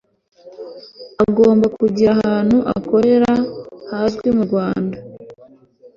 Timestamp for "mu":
4.35-4.41